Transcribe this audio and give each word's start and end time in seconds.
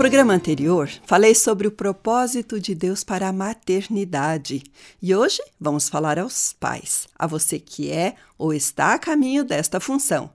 Programa 0.00 0.32
anterior, 0.32 0.88
falei 1.04 1.34
sobre 1.34 1.68
o 1.68 1.70
propósito 1.70 2.58
de 2.58 2.74
Deus 2.74 3.04
para 3.04 3.28
a 3.28 3.32
maternidade 3.34 4.62
e 5.02 5.14
hoje 5.14 5.42
vamos 5.60 5.90
falar 5.90 6.18
aos 6.18 6.54
pais, 6.54 7.06
a 7.14 7.26
você 7.26 7.58
que 7.58 7.90
é 7.90 8.14
ou 8.38 8.54
está 8.54 8.94
a 8.94 8.98
caminho 8.98 9.44
desta 9.44 9.78
função. 9.78 10.32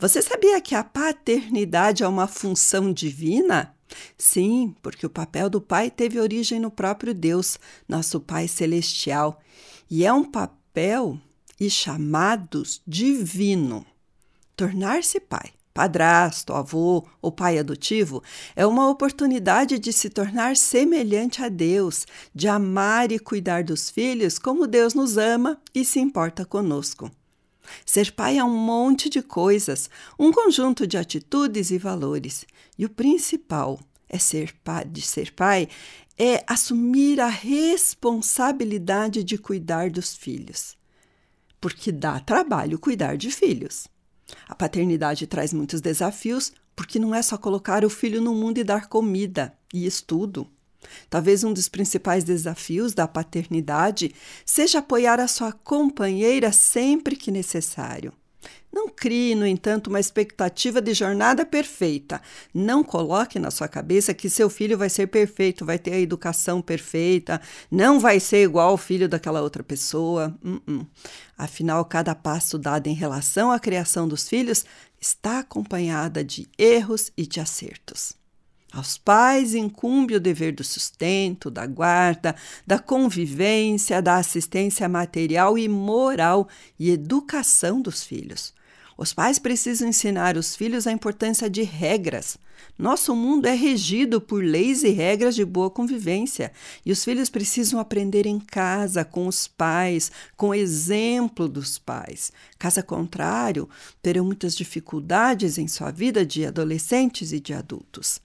Você 0.00 0.20
sabia 0.20 0.60
que 0.60 0.74
a 0.74 0.82
paternidade 0.82 2.02
é 2.02 2.08
uma 2.08 2.26
função 2.26 2.92
divina? 2.92 3.72
Sim, 4.18 4.74
porque 4.82 5.06
o 5.06 5.10
papel 5.10 5.48
do 5.48 5.60
pai 5.60 5.92
teve 5.92 6.18
origem 6.18 6.58
no 6.58 6.68
próprio 6.68 7.14
Deus, 7.14 7.56
nosso 7.88 8.18
Pai 8.18 8.48
Celestial, 8.48 9.40
e 9.88 10.04
é 10.04 10.12
um 10.12 10.24
papel 10.24 11.16
e 11.60 11.70
chamados 11.70 12.82
divino. 12.84 13.86
Tornar-se 14.56 15.20
pai, 15.20 15.52
padrasto, 15.74 16.52
avô 16.52 17.04
ou 17.20 17.32
pai 17.32 17.58
adotivo 17.58 18.22
é 18.54 18.64
uma 18.64 18.88
oportunidade 18.88 19.76
de 19.78 19.92
se 19.92 20.08
tornar 20.08 20.56
semelhante 20.56 21.42
a 21.42 21.48
Deus, 21.48 22.06
de 22.32 22.46
amar 22.46 23.10
e 23.10 23.18
cuidar 23.18 23.64
dos 23.64 23.90
filhos 23.90 24.38
como 24.38 24.68
Deus 24.68 24.94
nos 24.94 25.18
ama 25.18 25.60
e 25.74 25.84
se 25.84 25.98
importa 25.98 26.44
conosco. 26.44 27.10
Ser 27.84 28.12
pai 28.12 28.38
é 28.38 28.44
um 28.44 28.56
monte 28.56 29.10
de 29.10 29.20
coisas, 29.20 29.90
um 30.18 30.30
conjunto 30.30 30.86
de 30.86 30.96
atitudes 30.96 31.70
e 31.70 31.78
valores. 31.78 32.46
E 32.78 32.84
o 32.84 32.90
principal 32.90 33.80
é 34.08 34.18
ser 34.18 34.54
pai, 34.62 34.84
de 34.84 35.02
ser 35.02 35.32
pai 35.32 35.68
é 36.16 36.44
assumir 36.46 37.20
a 37.20 37.26
responsabilidade 37.26 39.24
de 39.24 39.36
cuidar 39.36 39.90
dos 39.90 40.14
filhos. 40.14 40.76
Porque 41.60 41.90
dá 41.90 42.20
trabalho 42.20 42.78
cuidar 42.78 43.16
de 43.16 43.30
filhos. 43.30 43.88
A 44.48 44.54
paternidade 44.54 45.26
traz 45.26 45.52
muitos 45.52 45.80
desafios, 45.80 46.52
porque 46.74 46.98
não 46.98 47.14
é 47.14 47.22
só 47.22 47.36
colocar 47.36 47.84
o 47.84 47.90
filho 47.90 48.20
no 48.20 48.34
mundo 48.34 48.58
e 48.58 48.64
dar 48.64 48.88
comida 48.88 49.54
e 49.72 49.86
estudo. 49.86 50.48
Talvez 51.08 51.44
um 51.44 51.52
dos 51.52 51.68
principais 51.68 52.24
desafios 52.24 52.94
da 52.94 53.08
paternidade 53.08 54.14
seja 54.44 54.78
apoiar 54.78 55.20
a 55.20 55.28
sua 55.28 55.52
companheira 55.52 56.52
sempre 56.52 57.16
que 57.16 57.30
necessário. 57.30 58.12
Não 58.74 58.88
crie, 58.88 59.36
no 59.36 59.46
entanto, 59.46 59.86
uma 59.86 60.00
expectativa 60.00 60.82
de 60.82 60.92
jornada 60.92 61.46
perfeita. 61.46 62.20
Não 62.52 62.82
coloque 62.82 63.38
na 63.38 63.48
sua 63.48 63.68
cabeça 63.68 64.12
que 64.12 64.28
seu 64.28 64.50
filho 64.50 64.76
vai 64.76 64.90
ser 64.90 65.06
perfeito, 65.06 65.64
vai 65.64 65.78
ter 65.78 65.92
a 65.92 66.00
educação 66.00 66.60
perfeita, 66.60 67.40
não 67.70 68.00
vai 68.00 68.18
ser 68.18 68.42
igual 68.42 68.70
ao 68.70 68.76
filho 68.76 69.08
daquela 69.08 69.40
outra 69.40 69.62
pessoa. 69.62 70.36
Uh 70.42 70.60
-uh. 70.68 70.86
Afinal, 71.38 71.84
cada 71.84 72.16
passo 72.16 72.58
dado 72.58 72.88
em 72.88 72.94
relação 72.94 73.52
à 73.52 73.60
criação 73.60 74.08
dos 74.08 74.28
filhos 74.28 74.64
está 75.00 75.38
acompanhada 75.38 76.24
de 76.24 76.48
erros 76.58 77.12
e 77.16 77.24
de 77.28 77.38
acertos. 77.38 78.14
Aos 78.72 78.98
pais 78.98 79.54
incumbe 79.54 80.16
o 80.16 80.20
dever 80.20 80.52
do 80.52 80.64
sustento, 80.64 81.48
da 81.48 81.64
guarda, 81.64 82.34
da 82.66 82.80
convivência, 82.80 84.02
da 84.02 84.16
assistência 84.16 84.88
material 84.88 85.56
e 85.56 85.68
moral 85.68 86.48
e 86.76 86.90
educação 86.90 87.80
dos 87.80 88.02
filhos. 88.02 88.52
Os 88.96 89.12
pais 89.12 89.38
precisam 89.38 89.88
ensinar 89.88 90.36
os 90.36 90.54
filhos 90.54 90.86
a 90.86 90.92
importância 90.92 91.50
de 91.50 91.62
regras. 91.62 92.38
Nosso 92.78 93.14
mundo 93.14 93.46
é 93.46 93.54
regido 93.54 94.20
por 94.20 94.42
leis 94.42 94.84
e 94.84 94.90
regras 94.90 95.34
de 95.34 95.44
boa 95.44 95.68
convivência, 95.68 96.52
e 96.86 96.92
os 96.92 97.04
filhos 97.04 97.28
precisam 97.28 97.80
aprender 97.80 98.26
em 98.26 98.38
casa, 98.38 99.04
com 99.04 99.26
os 99.26 99.48
pais, 99.48 100.12
com 100.36 100.50
o 100.50 100.54
exemplo 100.54 101.48
dos 101.48 101.78
pais. 101.78 102.32
Caso 102.58 102.82
contrário, 102.84 103.68
terão 104.00 104.24
muitas 104.24 104.56
dificuldades 104.56 105.58
em 105.58 105.66
sua 105.66 105.90
vida 105.90 106.24
de 106.24 106.46
adolescentes 106.46 107.32
e 107.32 107.40
de 107.40 107.52
adultos. 107.52 108.20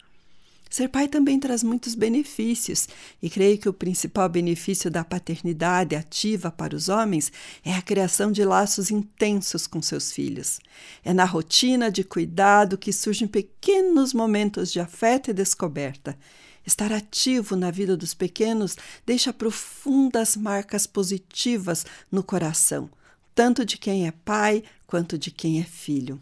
Ser 0.69 0.87
pai 0.87 1.07
também 1.07 1.39
traz 1.39 1.63
muitos 1.63 1.95
benefícios, 1.95 2.87
e 3.21 3.27
creio 3.29 3.57
que 3.57 3.67
o 3.67 3.73
principal 3.73 4.29
benefício 4.29 4.91
da 4.91 5.03
paternidade 5.03 5.95
ativa 5.95 6.51
para 6.51 6.75
os 6.75 6.89
homens 6.89 7.31
é 7.65 7.73
a 7.73 7.81
criação 7.81 8.31
de 8.31 8.45
laços 8.45 8.91
intensos 8.91 9.65
com 9.65 9.81
seus 9.81 10.11
filhos. 10.11 10.59
É 11.03 11.11
na 11.11 11.25
rotina 11.25 11.89
de 11.89 12.03
cuidado 12.03 12.77
que 12.77 12.93
surgem 12.93 13.27
pequenos 13.27 14.13
momentos 14.13 14.71
de 14.71 14.79
afeto 14.79 15.31
e 15.31 15.33
descoberta. 15.33 16.15
Estar 16.63 16.91
ativo 16.93 17.55
na 17.55 17.71
vida 17.71 17.97
dos 17.97 18.13
pequenos 18.13 18.75
deixa 19.03 19.33
profundas 19.33 20.35
marcas 20.35 20.85
positivas 20.85 21.83
no 22.11 22.21
coração, 22.21 22.91
tanto 23.33 23.65
de 23.65 23.75
quem 23.75 24.05
é 24.05 24.11
pai 24.11 24.63
quanto 24.85 25.17
de 25.17 25.31
quem 25.31 25.59
é 25.59 25.63
filho. 25.63 26.21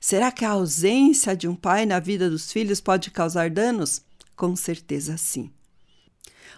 Será 0.00 0.30
que 0.30 0.44
a 0.44 0.50
ausência 0.50 1.36
de 1.36 1.48
um 1.48 1.54
pai 1.54 1.86
na 1.86 1.98
vida 1.98 2.28
dos 2.28 2.52
filhos 2.52 2.80
pode 2.80 3.10
causar 3.10 3.50
danos? 3.50 4.02
Com 4.36 4.56
certeza 4.56 5.16
sim. 5.16 5.50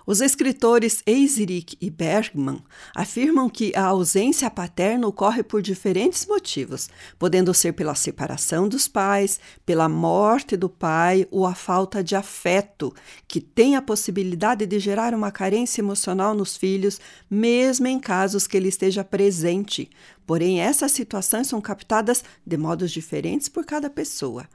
Os 0.06 0.20
escritores 0.20 1.02
Eiserick 1.06 1.76
e 1.80 1.90
Bergman 1.90 2.62
afirmam 2.94 3.48
que 3.48 3.72
a 3.74 3.84
ausência 3.84 4.50
paterna 4.50 5.06
ocorre 5.06 5.42
por 5.42 5.62
diferentes 5.62 6.26
motivos, 6.26 6.88
podendo 7.18 7.54
ser 7.54 7.72
pela 7.72 7.94
separação 7.94 8.68
dos 8.68 8.86
pais, 8.86 9.40
pela 9.64 9.88
morte 9.88 10.56
do 10.56 10.68
pai 10.68 11.26
ou 11.30 11.46
a 11.46 11.54
falta 11.54 12.04
de 12.04 12.14
afeto, 12.14 12.94
que 13.26 13.40
tem 13.40 13.76
a 13.76 13.82
possibilidade 13.82 14.66
de 14.66 14.78
gerar 14.78 15.14
uma 15.14 15.30
carência 15.30 15.80
emocional 15.80 16.34
nos 16.34 16.56
filhos, 16.56 17.00
mesmo 17.30 17.86
em 17.86 17.98
casos 17.98 18.46
que 18.46 18.56
ele 18.56 18.68
esteja 18.68 19.02
presente. 19.02 19.90
Porém, 20.26 20.60
essas 20.60 20.92
situações 20.92 21.46
são 21.46 21.60
captadas 21.60 22.24
de 22.46 22.56
modos 22.56 22.90
diferentes 22.90 23.48
por 23.48 23.64
cada 23.64 23.88
pessoa. 23.88 24.46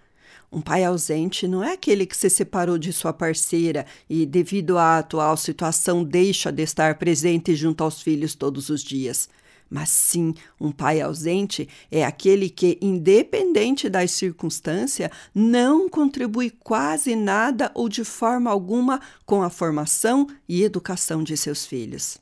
Um 0.51 0.61
pai 0.61 0.83
ausente 0.83 1.47
não 1.47 1.63
é 1.63 1.73
aquele 1.73 2.07
que 2.07 2.17
se 2.17 2.27
separou 2.27 2.77
de 2.77 2.91
sua 2.91 3.13
parceira 3.13 3.85
e, 4.09 4.25
devido 4.25 4.79
à 4.79 4.97
atual 4.97 5.37
situação, 5.37 6.03
deixa 6.03 6.51
de 6.51 6.63
estar 6.63 6.97
presente 6.97 7.55
junto 7.55 7.83
aos 7.83 8.01
filhos 8.01 8.33
todos 8.33 8.69
os 8.69 8.83
dias. 8.83 9.29
Mas 9.69 9.89
sim, 9.89 10.33
um 10.59 10.71
pai 10.71 10.99
ausente 10.99 11.69
é 11.91 12.03
aquele 12.03 12.49
que, 12.49 12.79
independente 12.81 13.87
das 13.87 14.09
circunstâncias, 14.09 15.11
não 15.35 15.87
contribui 15.87 16.49
quase 16.49 17.15
nada 17.15 17.71
ou 17.75 17.87
de 17.87 18.03
forma 18.03 18.49
alguma 18.49 18.99
com 19.27 19.43
a 19.43 19.49
formação 19.51 20.25
e 20.47 20.63
educação 20.63 21.23
de 21.23 21.37
seus 21.37 21.63
filhos. 21.63 22.17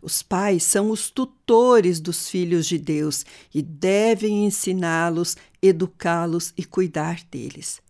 Os 0.00 0.22
pais 0.22 0.62
são 0.62 0.90
os 0.90 1.10
tutores 1.10 2.00
dos 2.00 2.28
filhos 2.28 2.66
de 2.66 2.78
Deus 2.78 3.24
e 3.54 3.62
devem 3.62 4.46
ensiná-los, 4.46 5.36
educá-los 5.62 6.52
e 6.56 6.64
cuidar 6.64 7.20
deles. 7.30 7.80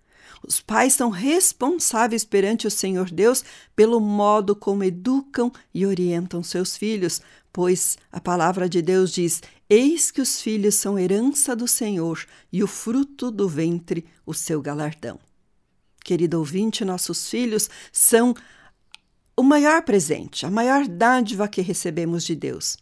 Os 0.46 0.60
pais 0.60 0.94
são 0.94 1.10
responsáveis 1.10 2.24
perante 2.24 2.66
o 2.66 2.70
Senhor 2.70 3.10
Deus 3.10 3.44
pelo 3.74 4.00
modo 4.00 4.54
como 4.54 4.84
educam 4.84 5.50
e 5.74 5.84
orientam 5.84 6.42
seus 6.42 6.76
filhos, 6.76 7.20
pois 7.52 7.96
a 8.12 8.20
palavra 8.20 8.68
de 8.68 8.80
Deus 8.82 9.12
diz: 9.12 9.42
Eis 9.68 10.10
que 10.10 10.20
os 10.20 10.40
filhos 10.40 10.76
são 10.76 10.98
herança 10.98 11.56
do 11.56 11.66
Senhor 11.66 12.24
e 12.52 12.62
o 12.62 12.66
fruto 12.66 13.30
do 13.30 13.48
ventre, 13.48 14.04
o 14.24 14.34
seu 14.34 14.60
galardão. 14.60 15.18
Querido 16.04 16.38
ouvinte, 16.38 16.84
nossos 16.84 17.28
filhos 17.28 17.68
são 17.90 18.32
o 19.36 19.42
maior 19.42 19.82
presente, 19.82 20.46
a 20.46 20.50
maior 20.50 20.88
dádiva 20.88 21.46
que 21.46 21.60
recebemos 21.60 22.24
de 22.24 22.34
Deus. 22.34 22.78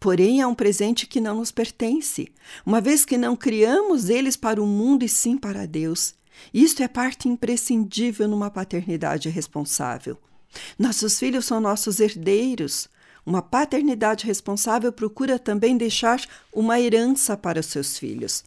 Porém, 0.00 0.40
é 0.40 0.46
um 0.46 0.54
presente 0.54 1.06
que 1.06 1.20
não 1.20 1.36
nos 1.36 1.52
pertence, 1.52 2.32
uma 2.64 2.80
vez 2.80 3.04
que 3.04 3.18
não 3.18 3.36
criamos 3.36 4.08
eles 4.08 4.36
para 4.36 4.62
o 4.62 4.66
mundo 4.66 5.04
e 5.04 5.08
sim 5.08 5.36
para 5.36 5.66
Deus. 5.66 6.14
Isto 6.52 6.82
é 6.82 6.88
parte 6.88 7.28
imprescindível 7.28 8.26
numa 8.26 8.50
paternidade 8.50 9.28
responsável. 9.28 10.16
Nossos 10.78 11.18
filhos 11.18 11.44
são 11.44 11.60
nossos 11.60 12.00
herdeiros. 12.00 12.88
Uma 13.26 13.42
paternidade 13.42 14.26
responsável 14.26 14.90
procura 14.90 15.38
também 15.38 15.76
deixar 15.76 16.20
uma 16.52 16.80
herança 16.80 17.36
para 17.36 17.60
os 17.60 17.66
seus 17.66 17.98
filhos. 17.98 18.44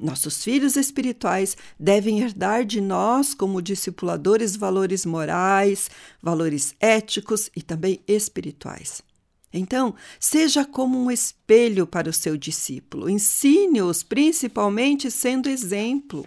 Nossos 0.00 0.42
filhos 0.42 0.76
espirituais 0.76 1.54
devem 1.78 2.20
herdar 2.20 2.64
de 2.64 2.80
nós, 2.80 3.34
como 3.34 3.60
discipuladores, 3.60 4.56
valores 4.56 5.04
morais, 5.04 5.90
valores 6.22 6.74
éticos 6.80 7.50
e 7.54 7.60
também 7.60 8.00
espirituais. 8.08 9.02
Então, 9.52 9.94
seja 10.18 10.64
como 10.64 10.98
um 10.98 11.10
espelho 11.10 11.86
para 11.86 12.08
o 12.08 12.14
seu 12.14 12.36
discípulo, 12.38 13.10
ensine-os 13.10 14.02
principalmente 14.02 15.10
sendo 15.10 15.50
exemplo. 15.50 16.26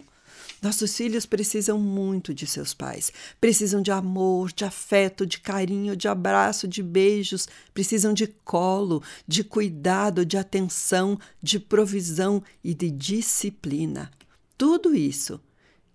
Nossos 0.63 0.95
filhos 0.95 1.25
precisam 1.25 1.77
muito 1.77 2.33
de 2.33 2.48
seus 2.48 2.74
pais. 2.74 3.12
Precisam 3.42 3.81
de 3.81 3.92
amor, 3.92 4.50
de 4.54 4.63
afeto, 4.63 5.25
de 5.25 5.42
carinho, 5.42 5.94
de 5.94 6.07
abraço, 6.07 6.69
de 6.69 6.81
beijos. 6.81 7.50
Precisam 7.74 8.13
de 8.13 8.27
colo, 8.27 9.04
de 9.27 9.44
cuidado, 9.44 10.25
de 10.25 10.38
atenção, 10.38 11.19
de 11.42 11.60
provisão 11.60 12.42
e 12.63 12.74
de 12.74 12.89
disciplina. 12.89 14.10
Tudo 14.57 14.95
isso 14.95 15.38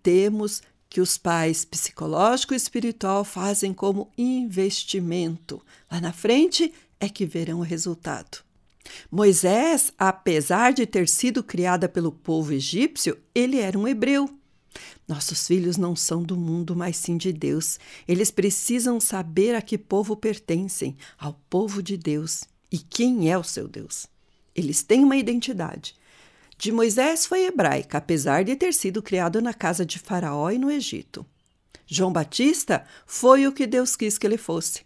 temos 0.03 0.61
que 0.91 1.01
os 1.01 1.17
pais 1.17 1.65
psicológico 1.65 2.53
e 2.53 2.57
espiritual 2.59 3.25
fazem 3.25 3.73
como 3.73 4.13
investimento. 4.19 5.63
Lá 5.91 5.99
na 5.99 6.13
frente 6.13 6.75
é 7.01 7.09
que 7.09 7.25
verão 7.25 7.61
o 7.61 7.63
resultado. 7.63 8.45
Moisés, 9.11 9.93
apesar 9.99 10.75
de 10.75 10.85
ter 10.85 11.09
sido 11.09 11.43
criada 11.43 11.89
pelo 11.89 12.13
povo 12.13 12.53
egípcio, 12.53 13.17
ele 13.35 13.61
era 13.61 13.79
um 13.79 13.89
hebreu. 13.89 14.38
Nossos 15.09 15.47
filhos 15.47 15.79
não 15.79 15.97
são 15.97 16.23
do 16.23 16.37
mundo, 16.37 16.77
mas 16.77 16.99
sim 16.99 17.17
de 17.17 17.33
Deus. 17.33 17.81
Eles 18.07 18.31
precisam 18.31 19.01
saber 19.01 19.55
a 19.55 19.63
que 19.63 19.79
povo 19.79 20.15
pertencem, 20.15 20.95
ao 21.19 21.33
povo 21.49 21.83
de 21.83 21.97
Deus. 21.97 22.45
E 22.71 22.79
quem 22.79 23.33
é 23.33 23.39
o 23.39 23.43
seu 23.43 23.67
Deus? 23.67 24.07
Eles 24.55 24.83
têm 24.83 25.03
uma 25.03 25.17
identidade. 25.17 25.95
De 26.59 26.71
Moisés 26.71 27.25
foi 27.25 27.47
hebraica, 27.47 27.97
apesar 27.97 28.45
de 28.45 28.55
ter 28.55 28.75
sido 28.75 29.03
criado 29.03 29.41
na 29.41 29.55
casa 29.55 29.87
de 29.87 29.99
Faraó 29.99 30.51
e 30.51 30.59
no 30.59 30.71
Egito. 30.71 31.25
João 31.87 32.13
Batista 32.13 32.85
foi 33.07 33.47
o 33.47 33.53
que 33.53 33.67
Deus 33.67 33.97
quis 33.97 34.19
que 34.19 34.27
ele 34.27 34.37
fosse. 34.37 34.83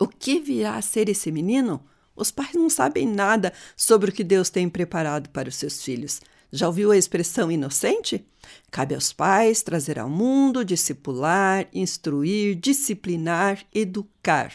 O 0.00 0.08
que 0.08 0.40
virá 0.40 0.76
a 0.76 0.82
ser 0.82 1.10
esse 1.10 1.30
menino? 1.30 1.84
Os 2.16 2.30
pais 2.30 2.54
não 2.54 2.70
sabem 2.70 3.06
nada 3.06 3.52
sobre 3.76 4.08
o 4.10 4.12
que 4.12 4.24
Deus 4.24 4.48
tem 4.48 4.66
preparado 4.66 5.28
para 5.28 5.50
os 5.50 5.56
seus 5.56 5.82
filhos. 5.82 6.22
Já 6.52 6.66
ouviu 6.66 6.90
a 6.90 6.96
expressão 6.96 7.50
inocente? 7.50 8.24
Cabe 8.70 8.94
aos 8.94 9.12
pais 9.12 9.62
trazer 9.62 9.98
ao 9.98 10.08
mundo, 10.08 10.64
discipular, 10.64 11.68
instruir, 11.72 12.56
disciplinar, 12.56 13.64
educar. 13.72 14.52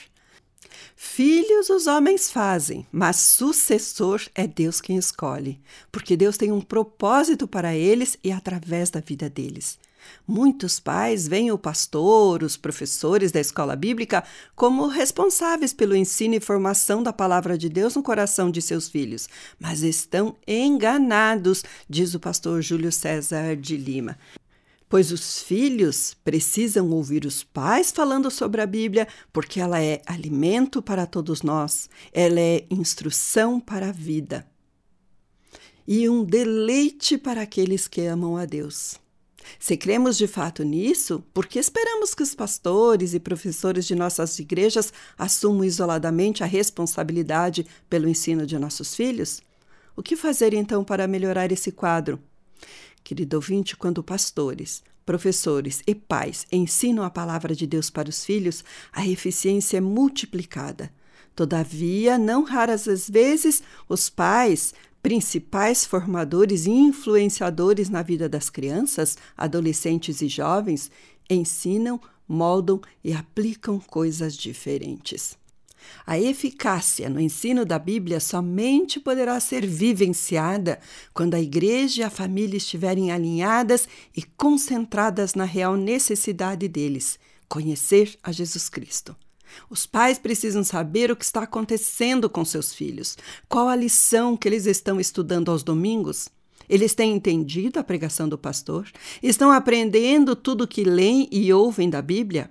Filhos 0.95 1.69
os 1.69 1.87
homens 1.87 2.31
fazem, 2.31 2.85
mas 2.91 3.17
sucessor 3.17 4.21
é 4.33 4.47
Deus 4.47 4.81
quem 4.81 4.97
escolhe, 4.97 5.59
porque 5.91 6.17
Deus 6.17 6.37
tem 6.37 6.51
um 6.51 6.61
propósito 6.61 7.47
para 7.47 7.75
eles 7.75 8.17
e 8.23 8.31
através 8.31 8.89
da 8.89 8.99
vida 8.99 9.29
deles. 9.29 9.77
Muitos 10.27 10.79
pais 10.79 11.27
veem 11.27 11.51
o 11.51 11.57
pastor, 11.57 12.43
os 12.43 12.57
professores 12.57 13.31
da 13.31 13.39
escola 13.39 13.75
bíblica 13.75 14.23
como 14.55 14.87
responsáveis 14.87 15.73
pelo 15.73 15.95
ensino 15.95 16.35
e 16.35 16.39
formação 16.39 17.03
da 17.03 17.13
palavra 17.13 17.57
de 17.57 17.69
Deus 17.69 17.95
no 17.95 18.03
coração 18.03 18.49
de 18.49 18.61
seus 18.61 18.87
filhos, 18.87 19.27
mas 19.59 19.81
estão 19.81 20.35
enganados, 20.47 21.63
diz 21.89 22.13
o 22.13 22.19
pastor 22.19 22.61
Júlio 22.61 22.91
César 22.91 23.55
de 23.55 23.77
Lima. 23.77 24.17
Pois 24.87 25.11
os 25.11 25.41
filhos 25.41 26.15
precisam 26.23 26.89
ouvir 26.91 27.25
os 27.25 27.43
pais 27.43 27.91
falando 27.91 28.29
sobre 28.29 28.61
a 28.61 28.65
Bíblia, 28.65 29.07
porque 29.33 29.59
ela 29.59 29.81
é 29.81 30.01
alimento 30.05 30.81
para 30.81 31.05
todos 31.05 31.41
nós, 31.41 31.89
ela 32.13 32.39
é 32.39 32.65
instrução 32.69 33.59
para 33.59 33.89
a 33.89 33.91
vida 33.91 34.45
e 35.87 36.09
um 36.09 36.23
deleite 36.23 37.17
para 37.17 37.41
aqueles 37.41 37.87
que 37.87 38.01
amam 38.01 38.37
a 38.37 38.45
Deus. 38.45 38.99
Se 39.59 39.77
cremos 39.77 40.17
de 40.17 40.27
fato 40.27 40.63
nisso, 40.63 41.23
por 41.33 41.45
que 41.45 41.59
esperamos 41.59 42.13
que 42.13 42.23
os 42.23 42.35
pastores 42.35 43.13
e 43.13 43.19
professores 43.19 43.85
de 43.85 43.95
nossas 43.95 44.37
igrejas 44.39 44.91
assumam 45.17 45.63
isoladamente 45.63 46.43
a 46.43 46.47
responsabilidade 46.47 47.65
pelo 47.89 48.07
ensino 48.07 48.45
de 48.45 48.57
nossos 48.57 48.95
filhos? 48.95 49.41
O 49.95 50.03
que 50.03 50.15
fazer 50.15 50.53
então 50.53 50.83
para 50.83 51.07
melhorar 51.07 51.51
esse 51.51 51.71
quadro? 51.71 52.19
Querido 53.03 53.37
ouvinte, 53.37 53.77
quando 53.77 54.03
pastores, 54.03 54.83
professores 55.05 55.81
e 55.85 55.93
pais 55.93 56.45
ensinam 56.51 57.03
a 57.03 57.09
palavra 57.09 57.55
de 57.55 57.67
Deus 57.67 57.89
para 57.89 58.09
os 58.09 58.25
filhos, 58.25 58.63
a 58.91 59.07
eficiência 59.07 59.77
é 59.77 59.81
multiplicada. 59.81 60.91
Todavia, 61.35 62.17
não 62.17 62.43
raras 62.43 62.87
as 62.87 63.09
vezes, 63.09 63.61
os 63.87 64.09
pais 64.09 64.73
principais 65.05 65.85
formadores 65.85 66.65
e 66.65 66.71
influenciadores 66.71 67.89
na 67.89 68.01
vida 68.01 68.27
das 68.27 68.49
crianças, 68.49 69.15
adolescentes 69.37 70.19
e 70.19 70.27
jovens, 70.27 70.89
ensinam, 71.29 72.01
moldam 72.27 72.81
e 73.03 73.13
aplicam 73.13 73.79
coisas 73.79 74.35
diferentes. 74.35 75.37
A 76.07 76.17
eficácia 76.19 77.07
no 77.07 77.19
ensino 77.19 77.63
da 77.63 77.77
Bíblia 77.77 78.19
somente 78.19 78.99
poderá 78.99 79.39
ser 79.39 79.63
vivenciada 79.67 80.79
quando 81.13 81.35
a 81.35 81.39
igreja 81.39 82.01
e 82.01 82.03
a 82.03 82.09
família 82.09 82.57
estiverem 82.57 83.11
alinhadas 83.11 83.87
e 84.17 84.23
concentradas 84.23 85.35
na 85.35 85.45
real 85.45 85.77
necessidade 85.77 86.67
deles, 86.67 87.19
conhecer 87.47 88.17
a 88.23 88.31
Jesus 88.31 88.69
Cristo. 88.69 89.15
Os 89.69 89.85
pais 89.85 90.17
precisam 90.17 90.63
saber 90.63 91.11
o 91.11 91.15
que 91.15 91.25
está 91.25 91.43
acontecendo 91.43 92.29
com 92.29 92.43
seus 92.45 92.73
filhos, 92.73 93.17
qual 93.47 93.67
a 93.67 93.75
lição 93.75 94.35
que 94.35 94.47
eles 94.47 94.65
estão 94.65 94.99
estudando 94.99 95.49
aos 95.51 95.63
domingos. 95.63 96.29
Eles 96.67 96.95
têm 96.95 97.13
entendido 97.13 97.79
a 97.79 97.83
pregação 97.83 98.27
do 98.27 98.37
pastor? 98.37 98.89
Estão 99.21 99.51
aprendendo 99.51 100.35
tudo 100.35 100.63
o 100.63 100.67
que 100.67 100.83
leem 100.83 101.27
e 101.31 101.53
ouvem 101.53 101.89
da 101.89 102.01
Bíblia? 102.01 102.49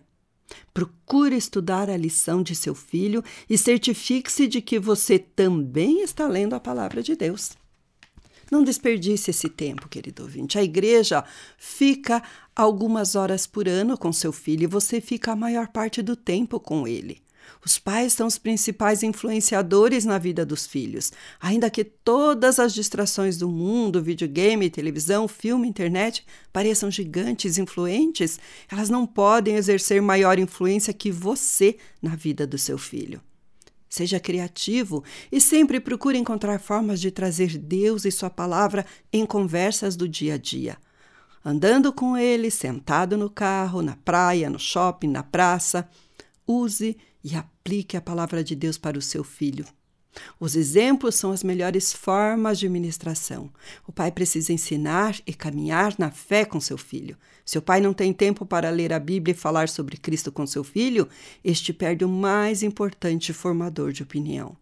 Procure 0.73 1.37
estudar 1.37 1.91
a 1.91 1.97
lição 1.97 2.43
de 2.43 2.55
seu 2.55 2.75
filho 2.75 3.25
e 3.49 3.57
certifique-se 3.59 4.47
de 4.47 4.61
que 4.61 4.79
você 4.79 5.19
também 5.19 6.03
está 6.03 6.29
lendo 6.29 6.55
a 6.55 6.61
palavra 6.61 7.03
de 7.03 7.17
Deus. 7.17 7.53
Não 8.55 8.62
desperdice 8.62 9.33
esse 9.33 9.49
tempo, 9.49 9.89
querido 9.89 10.23
ouvinte. 10.23 10.56
A 10.56 10.62
igreja 10.62 11.25
fica 11.59 12.23
algumas 12.55 13.17
horas 13.17 13.49
por 13.49 13.67
ano 13.67 13.99
com 13.99 14.12
seu 14.12 14.31
filho 14.33 14.62
e 14.62 14.69
você 14.69 15.01
fica 15.01 15.33
a 15.33 15.37
maior 15.37 15.67
parte 15.67 16.01
do 16.01 16.15
tempo 16.15 16.61
com 16.61 16.87
ele. 16.87 17.21
Os 17.67 17.81
pais 17.81 18.12
são 18.12 18.29
os 18.29 18.39
principais 18.39 19.03
influenciadores 19.03 20.05
na 20.05 20.19
vida 20.19 20.47
dos 20.47 20.69
filhos, 20.69 21.12
ainda 21.41 21.69
que 21.69 21.83
todas 21.83 22.61
as 22.61 22.73
distrações 22.73 23.37
do 23.37 23.49
mundo, 23.49 24.01
videogame, 24.01 24.71
televisão, 24.71 25.26
filme, 25.26 25.67
internet, 25.67 26.25
pareçam 26.52 26.88
gigantes 26.93 27.59
influentes, 27.59 28.38
elas 28.71 28.88
não 28.88 29.05
podem 29.05 29.57
exercer 29.57 30.00
maior 30.00 30.38
influência 30.38 30.95
que 30.95 31.11
você 31.11 31.76
na 32.00 32.14
vida 32.14 32.47
do 32.47 32.57
seu 32.57 32.78
filho. 32.78 33.21
Seja 33.95 34.19
criativo 34.19 35.05
e 35.31 35.41
sempre 35.41 35.79
procure 35.79 36.19
encontrar 36.19 36.59
formas 36.59 37.01
de 37.01 37.13
trazer 37.13 37.57
Deus 37.57 38.05
e 38.05 38.11
Sua 38.11 38.29
palavra 38.29 38.85
em 39.13 39.25
conversas 39.25 39.95
do 39.95 40.09
dia 40.09 40.35
a 40.35 40.37
dia. 40.37 40.77
Andando 41.45 41.93
com 41.93 42.17
Ele, 42.17 42.51
sentado 42.51 43.17
no 43.17 43.31
carro, 43.31 43.83
na 43.83 43.95
praia, 43.95 44.51
no 44.51 44.59
shopping, 44.59 45.07
na 45.07 45.23
praça, 45.23 45.89
use 46.45 46.97
e 47.23 47.37
aplique 47.37 47.97
a 47.97 48.01
palavra 48.01 48.43
de 48.43 48.57
Deus 48.57 48.77
para 48.77 48.99
o 48.99 49.03
seu 49.03 49.23
filho. 49.23 49.65
Os 50.38 50.56
exemplos 50.56 51.14
são 51.14 51.33
as 51.33 51.42
melhores 51.42 51.92
formas 51.92 52.59
de 52.59 52.68
ministração. 52.68 53.50
O 53.87 53.92
pai 53.92 54.11
precisa 54.11 54.52
ensinar 54.52 55.18
e 55.26 55.35
caminhar 55.35 55.94
na 55.99 56.11
fé 56.11 56.44
com 56.44 56.61
seu 56.61 56.78
filho. 56.78 57.16
Se 57.44 57.59
o 57.59 57.62
pai 57.62 57.80
não 57.80 57.92
tem 57.92 58.12
tempo 58.12 58.47
para 58.47 58.71
ler 58.71 58.92
a 58.92 58.99
Bíblia 58.99 59.33
e 59.33 59.38
falar 59.38 59.68
sobre 59.68 59.97
Cristo 59.97 60.33
com 60.33 60.47
seu 60.47 60.64
filho, 60.64 61.09
este 61.42 61.73
perde 61.73 62.04
o 62.04 62.09
mais 62.09 62.62
importante 62.62 63.33
formador 63.33 63.92
de 63.92 64.02
opinião. 64.02 64.56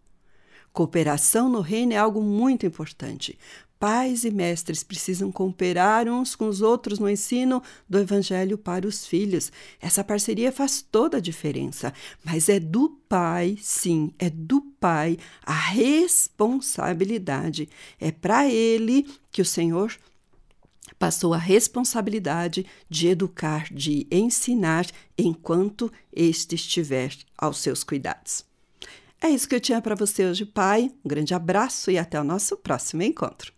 Cooperação 0.73 1.50
no 1.50 1.61
reino 1.61 1.92
é 1.92 1.97
algo 1.97 2.23
muito 2.23 2.64
importante. 2.64 3.38
Pais 3.83 4.23
e 4.23 4.31
mestres 4.31 4.85
precisam 4.85 5.33
cooperar 5.33 6.07
uns 6.07 6.37
com 6.37 6.47
os 6.47 6.61
outros 6.61 7.01
no 7.01 7.11
ensino 7.11 7.61
do 7.89 7.99
Evangelho 7.99 8.57
para 8.57 8.87
os 8.87 9.05
filhos. 9.05 9.51
Essa 9.81 10.05
parceria 10.05 10.53
faz 10.53 10.81
toda 10.81 11.17
a 11.17 11.21
diferença, 11.21 11.93
mas 12.25 12.49
é 12.49 12.61
do 12.61 12.91
pai, 13.09 13.59
sim, 13.61 14.15
é 14.21 14.31
do 14.31 14.61
pai 14.79 15.19
a 15.45 15.53
responsabilidade. 15.53 17.69
É 17.99 18.12
para 18.12 18.49
ele 18.49 19.05
que 19.33 19.43
o 19.43 19.45
Senhor 19.45 19.93
passou 20.97 21.35
a 21.35 21.39
responsabilidade 21.39 22.65
de 22.89 23.09
educar, 23.09 23.67
de 23.75 24.07
ensinar 24.12 24.87
enquanto 25.19 25.91
este 26.12 26.55
estiver 26.55 27.12
aos 27.37 27.59
seus 27.59 27.83
cuidados. 27.83 28.45
É 29.21 29.29
isso 29.29 29.49
que 29.49 29.57
eu 29.57 29.61
tinha 29.61 29.83
para 29.83 29.97
você 29.97 30.25
hoje, 30.25 30.47
pai. 30.47 30.89
Um 31.05 31.09
grande 31.09 31.35
abraço 31.35 31.91
e 31.91 31.99
até 31.99 32.21
o 32.21 32.25
nosso 32.25 32.57
próximo 32.57 33.03
encontro. 33.03 33.53